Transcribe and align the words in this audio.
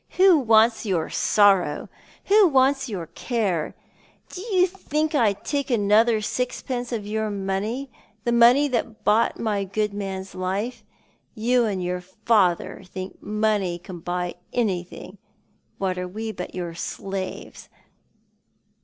"Who 0.17 0.39
wants 0.39 0.83
your 0.83 1.11
sorrow? 1.11 1.87
"Who 2.25 2.47
wants 2.47 2.89
your 2.89 3.05
care? 3.05 3.75
Do 4.29 4.41
you 4.41 4.65
think 4.65 5.13
I'd 5.13 5.45
take 5.45 5.69
another 5.69 6.21
sixpence 6.21 6.91
of 6.91 7.05
your 7.05 7.29
money— 7.29 7.91
the 8.23 8.31
money 8.31 8.67
that 8.69 9.03
bought 9.03 9.37
my 9.39 9.63
good 9.63 9.93
man's 9.93 10.33
life. 10.33 10.83
You 11.35 11.65
and 11.65 11.83
your 11.83 12.01
father 12.01 12.81
think 12.83 13.21
money 13.21 13.77
can 13.77 13.99
buy 13.99 14.33
anytliing. 14.55 15.19
What 15.77 15.99
are 15.99 16.07
we 16.07 16.31
but 16.31 16.55
your 16.55 16.73
slaves? 16.73 17.69